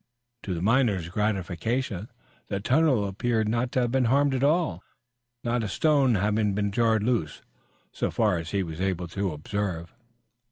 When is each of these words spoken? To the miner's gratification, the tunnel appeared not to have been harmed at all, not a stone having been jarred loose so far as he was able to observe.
To 0.41 0.55
the 0.55 0.63
miner's 0.63 1.09
gratification, 1.09 2.09
the 2.47 2.59
tunnel 2.59 3.07
appeared 3.07 3.47
not 3.47 3.71
to 3.73 3.81
have 3.81 3.91
been 3.91 4.05
harmed 4.05 4.33
at 4.33 4.43
all, 4.43 4.81
not 5.43 5.63
a 5.63 5.67
stone 5.67 6.15
having 6.15 6.55
been 6.55 6.71
jarred 6.71 7.03
loose 7.03 7.43
so 7.91 8.09
far 8.09 8.39
as 8.39 8.49
he 8.49 8.63
was 8.63 8.81
able 8.81 9.07
to 9.09 9.31
observe. 9.31 9.93